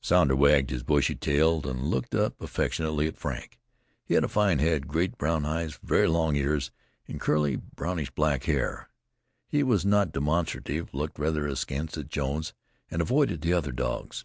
[0.00, 3.60] Sounder wagged his bushy tail and looked up affectionately at Frank.
[4.02, 6.70] He had a fine head, great brown eyes, very long ears
[7.06, 8.88] and curly brownish black hair.
[9.46, 12.54] He was not demonstrative, looked rather askance at Jones,
[12.90, 14.24] and avoided the other dogs.